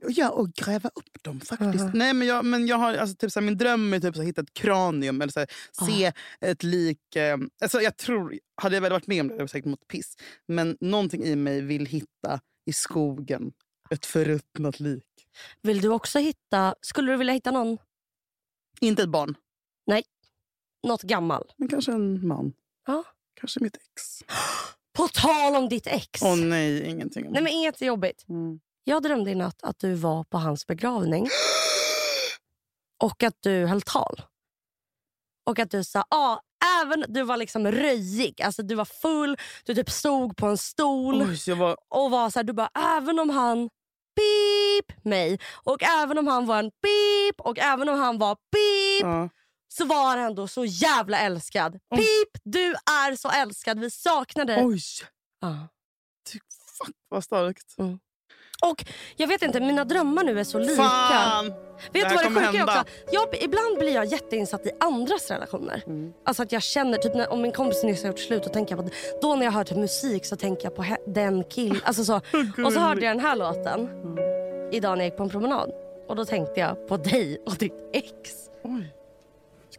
[0.08, 1.84] Ja, och gräva upp dem faktiskt.
[1.84, 1.92] Mhm.
[1.94, 4.22] Nej, men jag, men jag har, alltså, typ, så här, min dröm är typ, så
[4.22, 5.50] här, hitta ett kranium eller så här,
[5.88, 6.12] se Ah.
[6.46, 7.16] ett lik.
[7.16, 9.88] Eh, alltså, jag tror, hade jag väl varit med om det hade jag säkert mått
[9.88, 10.16] piss.
[10.48, 13.52] Men någonting i mig vill hitta i skogen
[13.90, 15.04] ett förruttnat lik.
[15.62, 16.76] Vill du också hitta...
[16.82, 17.78] Skulle du vilja hitta någon,
[18.82, 19.36] Inte ett barn,
[20.88, 21.52] något gammal?
[21.58, 22.54] men kanske en man.
[22.88, 23.04] Ja.
[23.40, 24.20] Kanske mitt ex.
[24.94, 26.22] På tal om ditt ex.
[26.24, 27.28] Åh nej, ingenting.
[27.28, 28.26] om Nej, men inget är jobbigt.
[28.30, 28.60] Mm.
[28.84, 31.28] Jag drömde i natt att du var på hans begravning
[33.04, 34.22] och att du höll tal.
[35.46, 36.42] Och att du sa, ja,
[36.82, 38.42] även du var liksom röjig.
[38.42, 41.78] Alltså du var full, du typ stod på en stol Oj, var...
[41.90, 43.70] och var så här, du bara, även om han
[44.16, 49.02] beep mig och även om han var en beep och även om han var beep
[49.02, 49.30] Ja.
[49.74, 51.80] Så var han ändå så jävla älskad.
[51.90, 51.98] Oj.
[51.98, 53.80] Pip, du är så älskad.
[53.80, 54.64] Vi saknar dig.
[54.66, 54.80] Oj,
[55.42, 55.68] Ja.
[56.78, 57.76] fuck vad starkt.
[58.62, 60.84] Och jag vet inte, mina drömmar nu är så lika.
[60.84, 61.54] Fan!
[61.92, 62.84] Vet du vad det sjuka är också?
[63.12, 65.84] Jag, ibland blir jag jätteinsatt i andras relationer.
[65.88, 66.14] Mm.
[66.26, 68.76] Alltså att jag känner, typ när, om min kompis nyss har gjort slut, och tänker
[68.76, 71.82] jag på, då när jag hör typ musik så tänker jag på he, den killen.
[71.84, 72.16] Alltså så.
[72.66, 73.90] Och så hörde jag den här låten
[74.72, 75.72] idag när jag gick på en promenad.
[76.08, 78.10] Och då tänkte jag på dig och ditt ex.
[78.64, 79.01] Oj.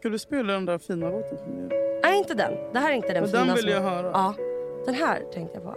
[0.02, 1.68] Ska du spela den där fina låten för mig?
[2.02, 2.52] Nej, inte den.
[2.72, 4.10] Det här är inte den Men fina den vill som- jag höra.
[4.12, 4.34] Ja,
[4.86, 5.74] den här tänkte jag på.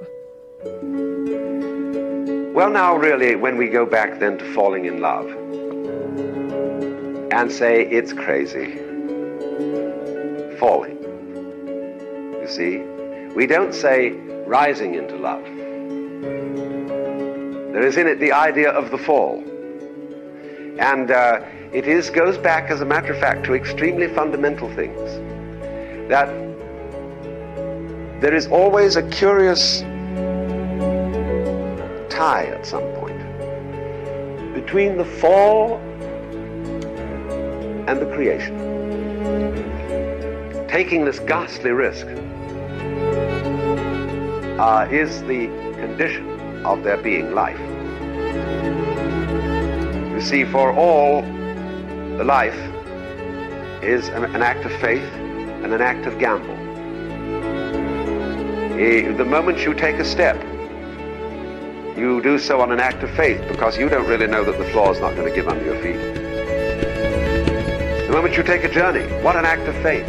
[2.59, 5.31] Well, now, really, when we go back then to falling in love
[7.31, 8.67] and say it's crazy,
[10.59, 10.97] falling.
[12.41, 12.77] You see,
[13.35, 14.13] we don't say
[14.47, 15.43] rising into love.
[17.73, 19.43] There is in it the idea of the fall.
[20.79, 21.39] And uh,
[21.75, 24.97] it is goes back, as a matter of fact, to extremely fundamental things.
[26.07, 26.29] That
[28.21, 29.81] there is always a curious
[32.09, 33.19] tie at some point
[34.53, 35.75] between the fall
[37.89, 38.55] and the creation.
[40.69, 42.07] Taking this ghastly risk
[44.57, 45.47] uh, is the
[45.81, 47.59] condition of there being life.
[50.13, 51.34] You see, for all,
[52.17, 52.55] the life
[53.83, 55.03] is an, an act of faith
[55.63, 56.55] and an act of gamble.
[58.75, 60.41] The moment you take a step,
[61.97, 64.65] you do so on an act of faith because you don't really know that the
[64.71, 65.97] floor is not going to give under your feet.
[68.05, 70.05] The moment you take a journey, what an act of faith.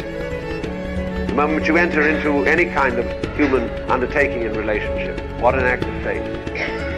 [1.27, 3.05] The moment you enter into any kind of
[3.37, 6.23] human undertaking in relationship, what an act of faith.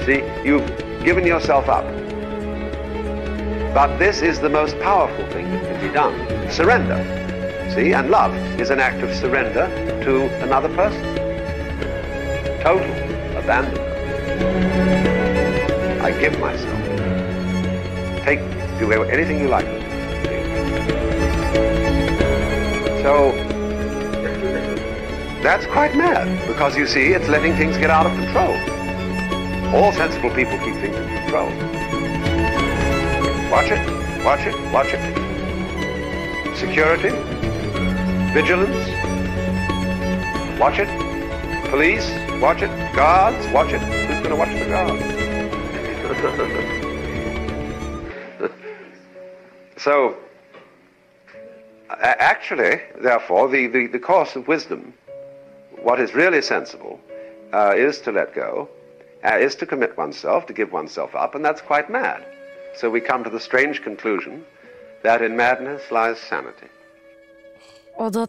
[0.06, 0.68] See, you've
[1.04, 1.86] given yourself up.
[3.74, 6.98] But this is the most powerful thing that can be done surrender.
[7.74, 9.68] See, and love is an act of surrender
[10.04, 11.02] to another person.
[12.62, 12.92] Total
[13.38, 13.90] abandonment.
[16.02, 16.80] I give myself.
[18.26, 18.40] Take,
[18.80, 19.68] do anything you like.
[23.04, 23.32] So,
[25.44, 28.56] that's quite mad, because you see, it's letting things get out of control.
[29.76, 31.50] All sensible people keep things in control.
[33.52, 35.02] Watch it, watch it, watch it.
[36.56, 37.10] Security,
[38.32, 38.78] vigilance,
[40.60, 40.88] watch it.
[41.72, 42.08] Police,
[42.40, 42.70] watch it.
[42.96, 43.82] Guards, watch it.
[43.82, 45.02] Who's going to watch the guards?
[49.78, 50.16] so,
[51.90, 54.94] actually, therefore, the, the, the course of wisdom,
[55.82, 57.00] what is really sensible,
[57.52, 58.70] uh, is to let go,
[59.24, 62.24] uh, is to commit oneself, to give oneself up, and that's quite mad.
[62.76, 64.46] So we come to the strange conclusion
[65.04, 66.68] that in madness lies sanity.
[67.96, 68.28] Och då,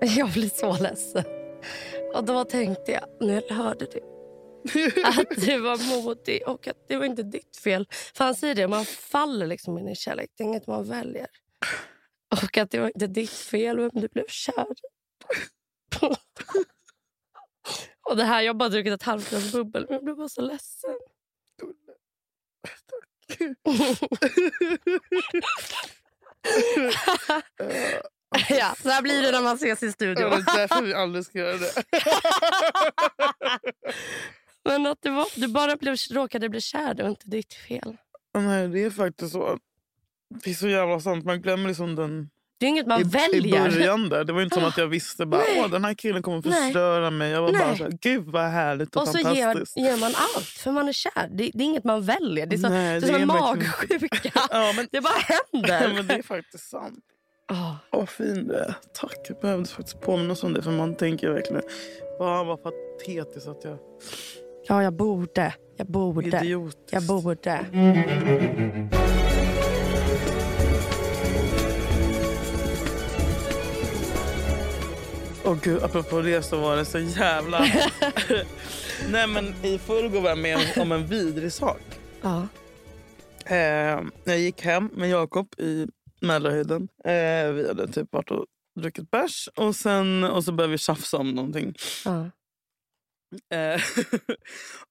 [0.00, 1.24] jag blir så ledsen.
[2.14, 4.00] Och då tänkte jag, när jag hörde det,
[5.04, 7.88] att du var modig och att det var inte ditt fel.
[8.14, 10.30] För han säger det, man faller liksom in i kärlek.
[10.36, 11.26] Det är inget man väljer.
[12.42, 14.66] Och att det var inte ditt fel vem du blev kär.
[18.10, 20.28] Och det här, jag har bara druckit ett halvt glas bubbel men jag blev bara
[20.28, 20.98] så ledsen.
[28.48, 30.30] ja, så här blir det när man ses i Det studion.
[30.30, 31.72] var därför vi aldrig ska göra det.
[34.90, 36.94] att det var, du bara blev, råkade bli kär.
[36.94, 37.96] Det var inte ditt fel.
[38.38, 39.58] Nej, det är faktiskt så.
[40.44, 41.24] Det är så jävla sant.
[41.24, 43.68] Man glömmer liksom den Det är inget man i, väljer.
[43.68, 44.08] i början.
[44.08, 44.24] där.
[44.24, 45.42] Det var inte som att jag visste bara.
[45.58, 47.30] Åh, den här killen kommer förstöra mig.
[47.30, 47.78] Jag var bara Nej.
[47.78, 49.76] så här, gud vad härligt och, och så ger, fantastiskt.
[49.76, 51.28] ger man allt för man är kär.
[51.30, 52.46] Det, det är inget man väljer.
[52.46, 54.30] Det är, så, Nej, det är som en magsjuka.
[54.50, 55.12] Ja, men, Det bara
[55.52, 55.94] händer.
[55.94, 57.04] men det är faktiskt sant.
[57.50, 57.74] Åh.
[57.92, 58.74] Åh, fin du är.
[58.94, 59.16] Tack.
[59.28, 60.62] Jag behövde faktiskt påminnas om det.
[60.62, 61.62] För man tänker verkligen,
[62.18, 63.78] vad vad patetiskt att jag
[64.68, 65.54] Ja, jag borde.
[65.76, 66.26] Jag borde.
[66.26, 66.92] idiotiskt.
[66.92, 67.66] Jag borde.
[75.54, 77.58] Åh gud, apropå det så var det så jävla...
[79.10, 81.80] Nej men i förrgår var jag med om- om en vidrig sak.
[82.22, 82.46] Ja.
[83.46, 85.86] Eh, jag gick hem med Jakob i
[86.20, 86.88] Mälarhöjden.
[87.04, 88.46] Eh, vi hade typ varit och
[88.80, 91.74] druckit bärs och, sen, och så började vi tjafsa om någonting.
[92.04, 92.30] Ja.
[93.56, 93.80] Eh,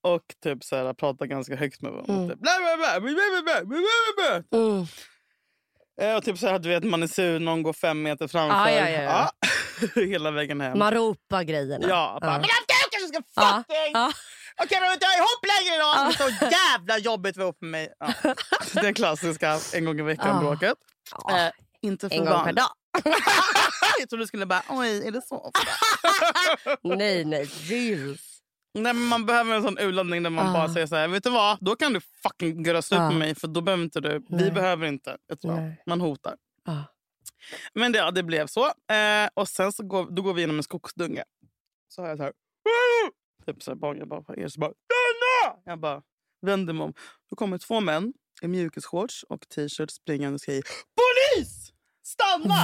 [0.00, 2.14] och typ så här, prata ganska högt med varandra.
[2.14, 2.28] Mm.
[2.30, 3.78] Typ, bla, bla, bla, bla, bla, bla, bla,
[4.16, 4.58] bla, bla.
[4.60, 4.86] Mm.
[6.02, 8.56] Eh, och typ så här, du vet man är sur, någon går fem meter framför.
[8.56, 9.30] Ja, ja, ja, ja.
[9.94, 10.78] Ja, Hela vägen hem.
[10.78, 11.86] Man ropar grejerna.
[11.88, 12.38] Ja, bara, Ja.
[12.38, 12.48] men du
[12.90, 13.96] kanske ska fucking...
[14.62, 15.76] Okej, då inte ihop längre!
[15.76, 17.92] Det är så jävla jobbigt att vara ihop med mig.
[17.98, 18.32] Ja.
[18.82, 20.40] Det klassiska en gång i veckan Ja.
[20.40, 20.74] bråket.
[21.28, 21.38] Ja.
[21.46, 21.50] Eh,
[21.82, 22.68] inte för En gång per dag.
[23.98, 25.60] Jag trodde du skulle bara, oj, är det så ofta?
[26.96, 27.44] Nej, nej.
[27.44, 28.33] Reels.
[28.74, 30.52] Nej, men man behöver en sån urladdning där man Ah.
[30.52, 31.58] bara säger så här, vet du vad?
[31.60, 33.08] Då kan du fucking göra slut Ah.
[33.08, 34.18] med mig för då behöver inte du.
[34.18, 34.50] Vi Nej.
[34.50, 35.16] behöver inte.
[35.28, 35.72] Vet du vad?
[35.86, 36.36] Man hotar.
[36.64, 36.84] Ja.
[37.74, 38.66] Men det, ja, det blev så.
[38.66, 41.24] Eh, och sen så går, då går vi genom en skogsdunge.
[41.88, 42.32] Så har jag så här...
[43.46, 44.72] Typ så här barn, jag bara er så bara...
[45.64, 46.02] Jag bara
[46.42, 46.94] vänder mig om.
[47.30, 50.62] Då kommer två män i mjukisshorts och t-shirt springande och säger
[50.96, 51.72] Polis!
[52.02, 52.54] Stanna!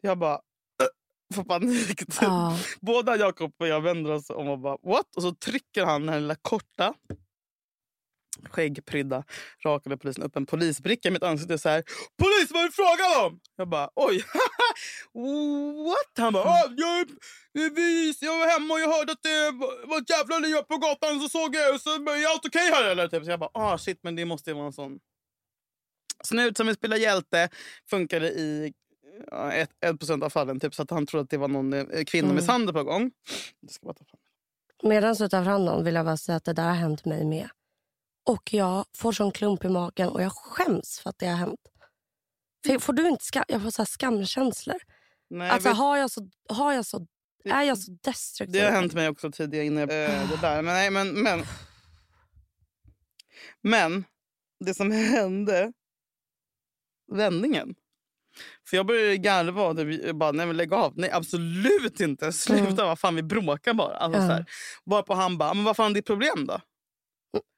[0.00, 0.40] Jag bara...
[1.34, 1.98] Får panik.
[1.98, 2.14] Typ.
[2.20, 2.58] Ja.
[2.80, 5.16] Båda Jakob och jag vänder oss om och bara what?
[5.16, 6.94] Och så trycker han den lilla korta
[8.50, 9.24] skäggprydda
[9.64, 11.84] rakade polisen upp en polisbricka i mitt ansikte och så här
[12.18, 13.40] Polis, vad är frågan om?
[13.56, 14.24] Jag bara oj.
[15.86, 16.24] What?
[16.24, 17.08] Han bara ah, jag,
[18.20, 19.50] jag var hemma och jag hörde att det
[19.86, 22.84] var ett jävla liv på gatan så såg jag och så är allt okej här
[22.84, 23.08] eller?
[23.08, 23.24] Typ.
[23.24, 24.98] Så jag bara ah shit men det måste ju vara en sån
[26.24, 27.48] snut som vill spela hjälte
[27.90, 28.72] funkade i
[29.30, 31.72] ja, ett, ett procent av fallen typ så att han trodde att det var någon
[31.72, 33.10] eh, på gång.
[33.60, 34.20] Jag ska bara ta fram.
[34.82, 37.24] Medan du tar fram någon vill jag bara säga att det där har hänt mig
[37.24, 37.48] med.
[38.28, 41.60] Och jag får sån klump i magen och jag skäms för att det har hänt.
[42.66, 44.76] För får du inte ska, jag får så skamkänslor.
[45.30, 47.06] Nej, Alltså, vet- har jag så, har jag så,
[47.44, 48.52] är jag så destruktiv?
[48.52, 50.62] Det har hänt mig också tidigare innan jag, äh, det där.
[50.62, 51.44] Men, nej, men, men,
[53.62, 54.04] men
[54.64, 55.72] det som hände,
[57.12, 57.74] vändningen.
[58.68, 60.92] För jag började garva och typ, jag bara, nej men lägg av.
[60.96, 62.32] Nej absolut inte.
[62.32, 62.76] Sluta, Mm.
[62.76, 63.96] vad fan vi bråkar bara.
[63.96, 64.26] Alltså, Ja.
[64.28, 64.44] så här.
[64.84, 66.60] Varpå han bara, men vad fan är ditt problem då?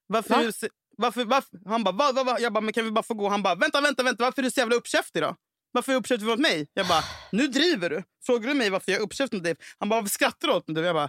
[0.06, 0.42] Varför, Va?
[0.60, 1.58] du varför, varför?
[1.66, 2.36] Han bara, va, va, va?
[2.40, 3.28] Jag bara, men kan vi bara få gå?
[3.28, 4.24] Han bara, vänta, vänta, vänta.
[4.24, 5.36] Varför är du så jävla uppkäftig då?
[5.72, 6.66] Varför är du uppkäftig mot mig?
[6.74, 8.02] Jag bara, nu driver du.
[8.26, 9.56] Frågar du mig varför jag är uppkäftig mot dig?
[9.78, 10.82] Han bara, varför skrattar du åt mig?
[10.82, 11.08] Jag bara,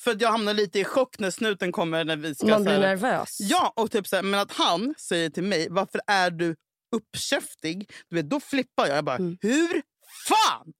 [0.00, 2.46] för att jag hamnar lite i chock när snuten kommer när vi ska...
[2.46, 3.38] Man blir nervös.
[3.40, 6.56] Ja, och typ så här, men att han säger till mig, varför är du
[6.92, 7.90] uppkäftig?
[8.10, 8.96] Du vet, då flippar jag.
[8.96, 9.38] Jag bara, Mm.
[9.40, 9.82] hur
[10.28, 10.72] fan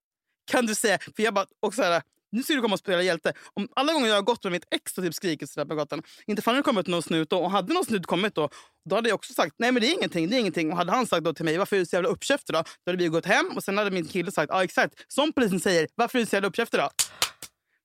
[0.50, 0.98] kan du säga...
[1.16, 3.32] För jag bara, och så här, nu ska du komma och spela hjälte.
[3.54, 5.74] Om alla gånger jag har gått med mitt ex och typ skrikit så där på
[5.74, 7.38] gatan, inte fan har det kommit någon snut då.
[7.38, 8.48] Och hade någon snut kommit då,
[8.90, 10.70] då hade jag också sagt, nej men det är ingenting, det är ingenting.
[10.70, 12.62] Och hade han sagt då till mig, varför är du så jävla uppkäftig då?
[12.62, 15.60] Då hade vi gått hem och sen hade min kille sagt, ja exakt, som polisen
[15.60, 16.90] säger, varför är du så jävla uppkäftig då?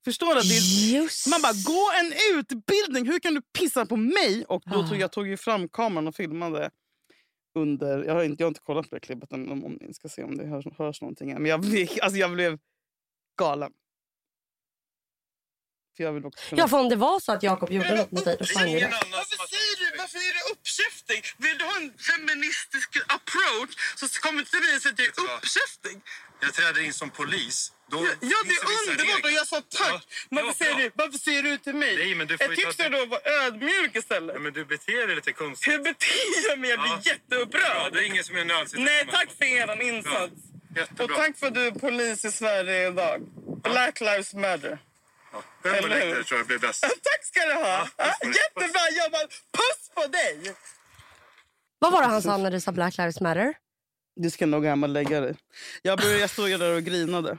[0.05, 0.41] Förstår du?
[0.97, 1.27] Just.
[1.27, 3.05] man bara, gå en utbildning!
[3.11, 4.45] Hur kan du pissa på mig?
[4.47, 4.87] Och då Ah.
[4.87, 6.69] tog jag tog ju fram kameran och filmade
[7.57, 8.03] under...
[8.03, 10.09] Jag har inte, jag har inte kollat på det klippet än, om, om ni ska
[10.09, 11.33] se om det hörs, hörs någonting.
[11.33, 12.59] Men jag, blev- alltså jag blev
[13.37, 13.71] galen.
[15.97, 16.61] För jag vill också kunna...
[16.61, 18.79] Ja, för om det var så att Jakob gjorde något mot dig, då fan ju
[18.79, 18.85] det.
[18.85, 21.25] Varför säger du, varför är du uppkäftig?
[21.37, 25.07] Vill du ha en feministisk approach så kom inte till mig och säg att jag
[25.07, 26.01] är uppkäftig.
[26.39, 27.71] Jag träder in som polis.
[27.89, 29.79] Då Ja, ja, det är underbart och jag sa tack.
[29.79, 31.97] Ja, varför, ja, säger du, varför säger du till mig?
[31.97, 34.35] Nej, men du får jag ju ta då var ödmjuk istället.
[34.35, 35.73] Ja, men du beter dig lite konstigt.
[35.73, 36.69] Hur beter jag mig?
[36.69, 37.01] Jag blir Ja.
[37.03, 37.93] Jätteupprörd.
[37.93, 38.85] det är ingen som är nödsituation.
[38.85, 40.33] Nej, tack för er insats.
[40.75, 41.05] Jättebra.
[41.05, 43.21] Och tack för att du är polis i Sverige idag.
[43.63, 44.79] Black Lives Matter.
[45.31, 45.89] Ja, hur?
[45.89, 46.81] dig tror jag blir bäst.
[46.81, 47.87] Tack ska du ha!
[47.97, 49.29] Ja, Ja, jättebra jobbat!
[49.51, 50.55] Puss på dig!
[51.79, 53.53] Vad var det han sa när du sa Black Lives Matter?
[54.15, 55.35] Du ska nog hem och lägga dig.
[55.81, 57.37] Jag, började, jag stod där och grinade.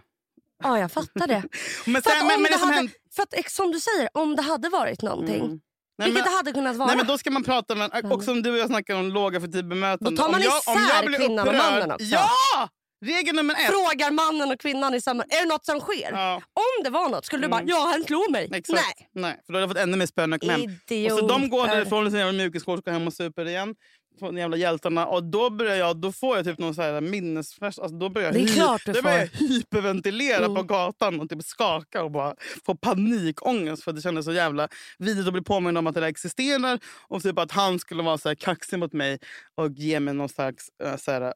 [0.64, 1.42] Ja, jag fattar det.
[1.87, 2.92] Men, För sen, att, men, om men det det som hade, hände...
[3.16, 5.61] för att ex- som du säger, om det hade varit någonting, Mm.
[6.01, 6.87] Nej, vilket men, det hade kunnat vara.
[6.87, 8.12] nej, men då ska man prata med...
[8.12, 10.11] Och som du och jag snackar om låga för tid bemötande.
[10.11, 12.05] Då tar man om jag, om isär jag blir kvinnan och upprörd, mannen också.
[12.07, 12.68] Ja!
[13.04, 13.66] Regel nummer ett.
[13.66, 15.22] Frågar mannen och kvinnan i samma...
[15.22, 16.11] Är det något som sker?
[16.12, 16.34] Ja.
[16.54, 18.48] Om det var något skulle du bara, ja han slår mig.
[18.52, 19.00] Exakt.
[19.12, 19.22] Nej.
[19.22, 20.61] Nej, för då hade jag fått ännu mer spön när jag kom hem.
[20.90, 21.12] Idioter.
[21.24, 23.74] Och så de går därifrån med sina jävla mjukisskor och ska hem och super igen.
[24.20, 25.06] De jävla hjältarna.
[25.06, 27.80] Och då börjar jag, då får jag typ någon så här minnesflash.
[27.80, 29.38] Alltså då börjar jag, Det är hy- då börjar jag får.
[29.44, 29.52] Mm.
[29.52, 32.34] hyperventilera på gatan och typ skaka och bara
[32.66, 36.08] få panikångest för det kändes så jävla vidrigt att bli påmind om att det där
[36.08, 36.78] existerar.
[37.08, 39.18] Och typ att han skulle vara så här kaxig mot mig
[39.56, 41.34] och ge mig någon slags äh, så här,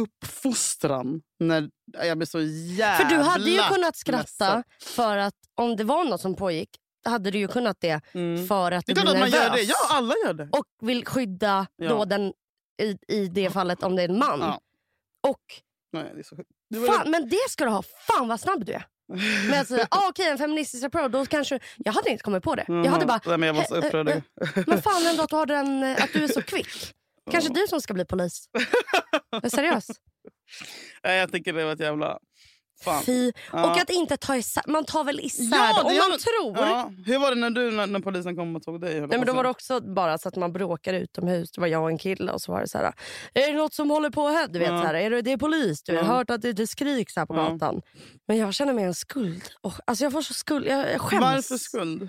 [0.00, 1.22] uppfostran.
[1.40, 1.70] När
[2.04, 6.04] jag blir så jävla För du hade ju kunnat skratta för att om det var
[6.04, 6.70] något som pågick
[7.04, 8.46] hade du ju kunnat det Mm.
[8.46, 9.44] för att Det du blir att man nervös.
[9.46, 9.62] gör det.
[9.62, 10.48] Ja, alla gör det.
[10.52, 11.88] Och vill skydda Ja.
[11.88, 12.32] då den
[12.82, 14.40] i, i det fallet om det är en man.
[14.40, 14.60] Ja.
[15.28, 15.40] Och
[15.92, 16.36] Nej, det är så.
[16.70, 17.82] Det fan, men det ska du ha.
[17.82, 18.86] Fan vad snabb du är.
[19.50, 21.60] Men säga, ah, okej en feministisk approach, då kanske...
[21.76, 22.64] Jag hade inte kommit på det.
[22.68, 24.22] Jag hade bara, Nej, men jag var så upprörd.
[24.66, 26.94] men fan ändå att du, har den, eh, att du är så kvick.
[27.30, 28.48] Kanske du som ska bli polis.
[29.42, 29.90] Men seriöst.
[31.04, 32.18] Nej, jag tycker det var ett jävla...
[32.84, 33.02] Fan.
[33.02, 33.32] Fy.
[33.52, 33.70] Ja.
[33.70, 36.66] Och att inte ta isär, man tar väl isär Ja, om man tror.
[36.68, 36.92] Ja.
[37.06, 39.00] Hur var det när, du, när, när polisen kom och tog dig?
[39.00, 41.50] Nej, men då var det också bara så att man bråkade utomhus.
[41.50, 42.92] Det var jag och en kille och så var det så här.
[43.34, 44.48] Är det något som håller på här?
[44.48, 44.80] Du vet, Ja.
[44.80, 45.82] så här, är det, det är polis.
[45.82, 46.06] Du har Ja.
[46.08, 47.82] hört att det, det skriks här på gatan.
[48.28, 49.44] Men jag känner mig en skuld.
[49.60, 50.66] Och, alltså jag får så skuld.
[50.66, 51.22] Jag, jag skäms.
[51.22, 52.08] Varför skuld?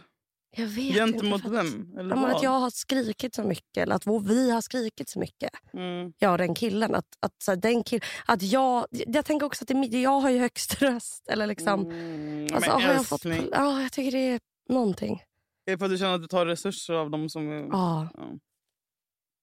[0.57, 1.59] Jag vet Gentemot inte.
[1.59, 1.97] att- vem?
[1.99, 3.77] Eller Ja, att jag har skrikit så mycket.
[3.77, 5.49] Eller att vi har skrikit så mycket.
[5.73, 6.13] Mm.
[6.19, 6.95] Jag och den killen.
[6.95, 10.29] Att, att, så här, den kill, att jag, jag tänker också att det, jag har
[10.29, 11.27] ju högst röst.
[11.29, 12.43] Eller liksom, Mm.
[12.55, 14.39] alltså, men har jag, fått, ja, jag tycker det är
[14.69, 15.23] någonting.
[15.65, 17.49] är det för att du känner att du tar resurser av dem som...
[17.71, 18.09] Ja.
[18.13, 18.23] Ja.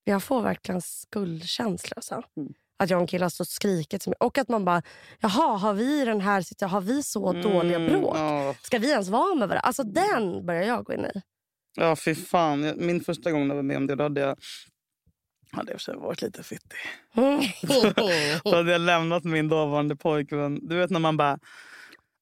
[0.04, 2.02] Jag får verkligen skuldkänsla.
[2.02, 2.22] Så.
[2.36, 2.52] Mm.
[2.76, 4.06] Att jag och en kille har stått och skrikit.
[4.06, 4.22] mycket.
[4.22, 4.82] Och att man bara,
[5.20, 8.16] jaha, har vi den här har vi så dåliga Mm, bråk?
[8.18, 9.60] Ja, Ska vi ens vara med varandra?
[9.60, 11.22] Alltså den börjar jag gå in i.
[11.76, 12.72] ja, fy fan.
[12.76, 14.36] Min första gång jag var med om det, då hade jag...
[15.52, 16.78] Hade jag för sig varit lite fittig.
[17.16, 17.40] Mm.
[18.44, 20.68] Då hade jag lämnat min dåvarande pojkvän.
[20.68, 21.38] Du vet när man bara...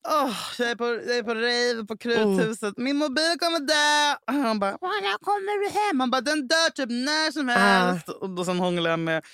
[0.08, 2.74] Åh, jag, är på, jag är på rave på Kruthuset.
[2.76, 4.16] Min mobil kommer dö.
[4.26, 6.00] Och Han bara, "Åh, när kommer du hem?
[6.00, 8.08] Han bara, den dör typ när som helst.
[8.08, 9.24] Och då sen hånglade jag med...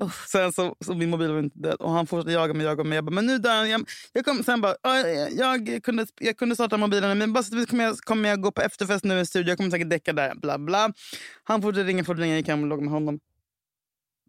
[0.00, 0.12] Oh.
[0.26, 2.96] Sen så, så min mobil var inte död och han fortsatte jaga mig, jaga mig.
[2.96, 3.70] Jag bara, men nu dör han.
[3.70, 7.66] Jag, jag kom, sen bara, jag, jag, kunde, jag kunde starta mobilen men bara så
[7.66, 9.48] kommer jag, kommer jag gå på efterfest nu i studion.
[9.48, 10.34] Jag kommer säkert däcka där.
[10.34, 10.92] Bla bla.
[11.44, 12.32] Han fortsatte ringa, fortsatte ringa.
[12.32, 13.18] Jag gick hem och låg med honom.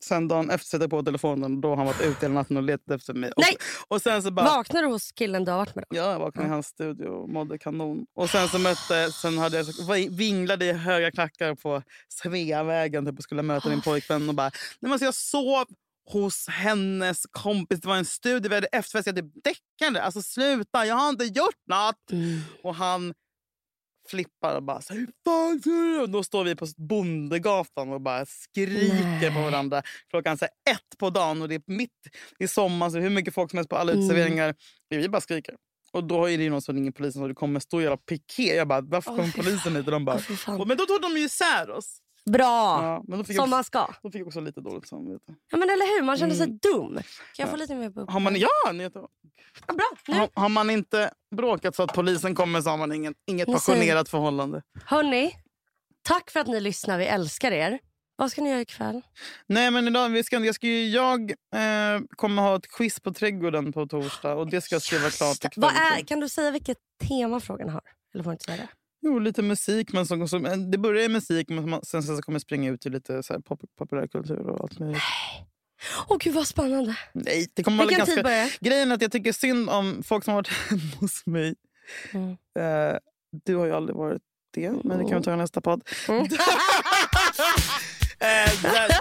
[0.02, 1.62] Sen dagen efter sätter jag på telefonen.
[1.62, 3.32] Då har han varit ute hela natten och letat efter mig.
[3.38, 3.56] Nej!
[3.88, 4.46] Och, och sen så bara...
[4.46, 5.86] Vaknar du hos killen du har varit med?
[5.90, 5.98] Då?
[5.98, 8.06] Ja, jag vaknade i hans studio och mådde kanon.
[8.16, 9.66] Och sen så mötte, sen hade jag
[10.10, 14.30] vinglade i höga klackar på Sveavägen typ, och skulle möta min pojkvän.
[14.30, 15.66] Och bara, Nej, men alltså jag sov
[16.12, 17.82] hos hennes kompis.
[17.82, 19.08] Det var en studio, vi hade efterfest.
[19.08, 20.04] Jag typ däckade.
[20.04, 22.22] Alltså sluta, jag har inte gjort något.
[22.64, 23.14] Och han
[24.10, 26.00] flippar och bara så hur fan ska du?
[26.02, 29.82] Och Då står vi på Bondegatan och bara skriker på varandra.
[30.10, 31.92] Klockan så ett på dagen och det är mitt
[32.40, 32.90] i sommar.
[32.90, 34.56] Så hur mycket folk som helst på alla uteserveringar.
[34.90, 35.56] Vi bara skriker.
[35.92, 38.56] Och då är det ju någon som ringer polisen och det kommer stor jävla piké.
[38.56, 39.86] Jag bara, varför kommer polisen hit?
[39.86, 40.20] Och de bara.
[40.62, 42.00] "Åh, men då tog de ju isär oss.
[42.26, 42.84] Bra!
[42.84, 43.88] Ja, men då fick, Som jag man också, ska.
[44.04, 45.24] då fick jag också lite dåligt samvete.
[45.52, 46.06] Ja, men eller hur?
[46.06, 46.58] Man känner sig Mm.
[46.62, 46.96] dum.
[46.96, 47.04] Kan
[47.44, 49.08] jag få lite mer på Har man, ja, ni Ja, bra.
[50.08, 50.14] Nu.
[50.14, 53.56] har, har man inte bråkat så att polisen kommer så har man inget, inget säger-
[53.56, 54.62] passionerat förhållande.
[54.86, 55.32] Hörni,
[56.02, 56.98] tack för att ni lyssnar.
[56.98, 57.80] Vi älskar er.
[58.16, 59.02] Vad ska ni göra ikväll?
[59.48, 63.14] Nej, men idag, vi ska, jag, ska ju, jag eh, kommer ha ett quiz på
[63.14, 65.52] Trädgården på torsdag och det ska jag skriva klart ikväll.
[65.62, 66.78] Vad är, kan du säga vilket
[67.08, 67.82] tema frågan har?
[68.14, 68.68] Eller får inte säga det?
[69.02, 69.94] Jo, lite musik.
[69.94, 72.92] Men som, som, det börjar i musik men sen, sen så kommer springa ut till
[72.92, 75.02] lite så här, pop, populärkultur och allt möjligt.
[76.08, 76.96] Åh gud vad spännande.
[77.14, 78.16] Nej, det kommer Vilken ganska...
[78.16, 78.58] tid börjar?
[78.60, 81.56] Grejen är att jag tycker synd om folk som har varit hemma hos mig.
[82.12, 82.32] Mm.
[82.32, 82.98] Eh,
[83.46, 84.22] du har ju aldrig varit
[84.54, 85.90] det, men det kan vi ta i nästa podd.
[86.10, 86.28] Mm.
[88.22, 88.52] Eh,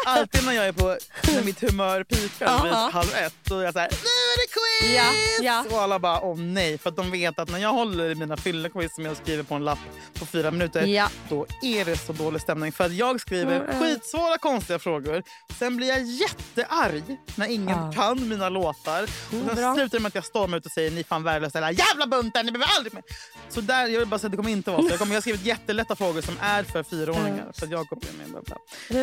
[0.05, 0.97] alltid när jag är på
[1.33, 4.48] när mitt humör pikar vid halv ett då är jag så här, nu är det!
[4.97, 5.13] Ja,
[5.43, 5.65] ja.
[5.71, 6.79] Och alla bara, åh nej.
[6.79, 9.55] För att de vet att när jag håller i mina fyllequiz som jag skriver på
[9.55, 9.79] en lapp
[10.19, 11.09] på fyra minuter, Ja.
[11.29, 12.73] då är det så dålig stämning.
[12.73, 13.81] För att jag skriver Mm.
[13.81, 15.23] skitsvåra konstiga frågor.
[15.59, 17.03] Sen blir jag jättearg
[17.35, 17.93] när ingen Ja.
[17.95, 19.03] kan mina låtar.
[19.03, 19.75] Och Mm, sen bra.
[19.75, 22.07] slutar det med att jag stormar ut och säger ni är fan värdelösa hela jävla
[22.07, 23.03] bunten, ni behöver aldrig mer.
[23.49, 24.89] Så där, jag vill bara säga det kommer inte vara så.
[24.89, 27.45] Jag, kommer, jag har skrivit jättelätta frågor som är för fyraåringar.
[27.47, 27.53] Ja.
[27.53, 28.57] Så jag kopplar med bla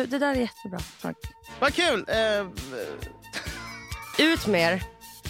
[0.06, 0.78] det där är jättebra.
[1.02, 1.16] Tack.
[1.60, 2.04] Vad kul!
[2.08, 2.46] Eh,
[4.18, 4.82] Ut med er.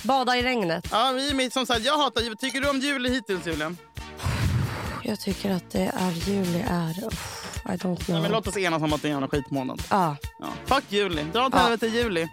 [0.07, 0.89] Bada i regnet.
[0.91, 2.37] ja, vi är med, som sagt, jag hatar jul.
[2.37, 3.75] Tycker du om juli hittills Julia?
[5.03, 7.05] Jag tycker att det är juli är...
[7.07, 8.31] Uff, I don't Ja, men know.
[8.33, 9.83] låt oss enas om att det är en jävla skitmånad.
[9.91, 10.17] Ja.
[10.39, 10.47] Ja.
[10.67, 11.23] Fuck juli.
[11.33, 11.59] Dra åt Ja.
[11.61, 12.29] helvete juli.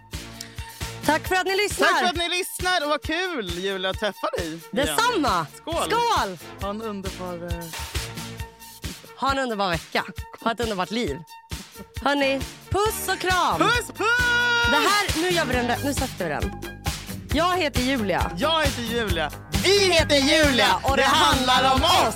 [1.05, 1.87] Tack för att ni lyssnar.
[1.87, 4.59] Tack för att ni lyssnar och vad kul Julia att träffa dig.
[4.71, 5.45] Detsamma.
[5.57, 5.75] Skål.
[5.75, 6.37] Skål!
[6.61, 7.33] Ha en underbar...
[7.51, 7.65] Eh...
[9.19, 10.03] Ha en underbar vecka.
[10.43, 11.17] Ha ett underbart liv.
[12.03, 13.59] Hörni, puss och kram.
[13.59, 14.69] Puss puss!
[14.71, 16.72] Det här, nu gör vi den där, nu sätter vi den.
[17.35, 18.31] Jag heter Julia.
[18.37, 19.31] Jag heter Julia.
[19.63, 22.15] Vi heter Julia och det handlar om oss.